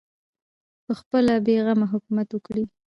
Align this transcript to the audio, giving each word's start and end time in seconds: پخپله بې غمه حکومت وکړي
پخپله 0.85 1.33
بې 1.45 1.55
غمه 1.65 1.87
حکومت 1.93 2.27
وکړي 2.31 2.63